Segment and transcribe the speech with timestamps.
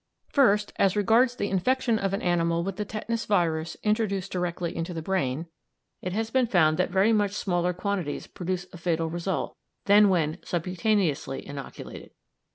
[0.29, 4.95] First, as regards the infection of an animal with the tetanus virus introduced directly into
[4.95, 5.45] the brain,
[6.01, 10.37] it has been found that very much smaller quantities produce a fatal result than when
[10.37, 12.09] subcutaneously inoculated.